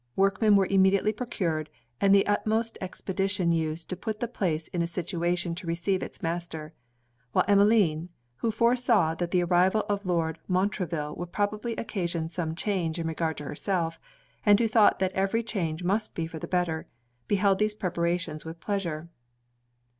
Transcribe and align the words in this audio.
Workmen 0.15 0.55
were 0.55 0.65
immediately 0.65 1.13
procured, 1.13 1.69
and 2.01 2.11
the 2.15 2.25
utmost 2.25 2.75
expedition 2.81 3.51
used 3.51 3.87
to 3.91 3.95
put 3.95 4.19
the 4.19 4.27
place 4.27 4.67
in 4.69 4.81
a 4.81 4.87
situation 4.87 5.53
to 5.53 5.67
receive 5.67 6.01
its 6.01 6.23
master: 6.23 6.73
while 7.33 7.45
Emmeline, 7.47 8.09
who 8.37 8.49
foresaw 8.49 9.13
that 9.13 9.29
the 9.29 9.43
arrival 9.43 9.85
of 9.87 10.03
Lord 10.03 10.39
Montreville 10.47 11.15
would 11.17 11.31
probably 11.31 11.75
occasion 11.75 12.29
some 12.29 12.55
change 12.55 12.97
in 12.97 13.05
regard 13.05 13.37
to 13.37 13.43
herself, 13.45 13.99
and 14.43 14.59
who 14.59 14.67
thought 14.67 14.97
that 14.97 15.11
every 15.13 15.43
change 15.43 15.83
must 15.83 16.15
be 16.15 16.25
for 16.25 16.39
the 16.39 16.47
better, 16.47 16.87
beheld 17.27 17.59
these 17.59 17.75
preparations 17.75 18.43
with 18.43 18.59
pleasure. 18.59 19.07